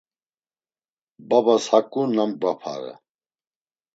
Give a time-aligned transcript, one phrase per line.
[1.29, 2.93] Babas haǩu namgvapare!